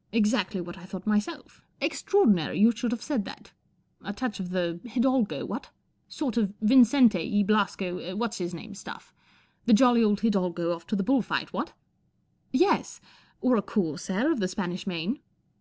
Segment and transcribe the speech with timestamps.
[0.20, 1.62] "Exactly what I thought myself.
[1.80, 3.52] Extra¬ ordinary you should have said that.
[4.02, 5.70] 4 touch of the hidalgo, what?
[6.08, 9.14] Sort of Vincente y Blasco What's his name stuff.
[9.66, 11.74] The jolly old hidalgo off to the bull fight, what?"
[12.36, 13.00] * Yes.
[13.40, 15.20] Or a corsair of the Spanish Main."